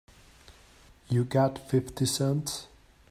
[1.09, 2.65] You got fifty cents?